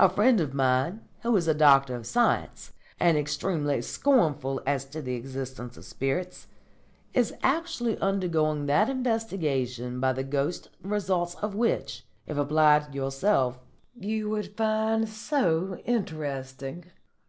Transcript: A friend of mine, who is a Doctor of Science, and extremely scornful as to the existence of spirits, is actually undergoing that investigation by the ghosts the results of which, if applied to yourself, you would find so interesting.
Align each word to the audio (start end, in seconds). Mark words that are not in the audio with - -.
A 0.00 0.08
friend 0.08 0.40
of 0.40 0.52
mine, 0.52 1.02
who 1.20 1.36
is 1.36 1.46
a 1.46 1.54
Doctor 1.54 1.94
of 1.94 2.04
Science, 2.04 2.72
and 2.98 3.16
extremely 3.16 3.80
scornful 3.80 4.60
as 4.66 4.84
to 4.86 5.00
the 5.00 5.14
existence 5.14 5.76
of 5.76 5.84
spirits, 5.84 6.48
is 7.14 7.32
actually 7.44 7.96
undergoing 7.98 8.66
that 8.66 8.88
investigation 8.88 10.00
by 10.00 10.14
the 10.14 10.24
ghosts 10.24 10.68
the 10.80 10.88
results 10.88 11.36
of 11.36 11.54
which, 11.54 12.04
if 12.26 12.36
applied 12.36 12.86
to 12.90 12.96
yourself, 12.96 13.60
you 13.94 14.28
would 14.30 14.56
find 14.56 15.08
so 15.08 15.78
interesting. 15.84 16.86